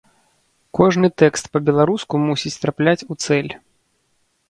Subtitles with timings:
[0.79, 3.51] Кожны тэкст па-беларуску мусіць трапляць у цэль.